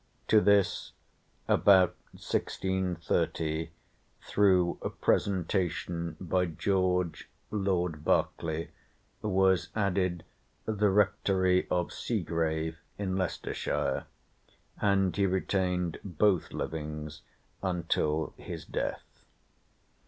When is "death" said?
18.65-19.03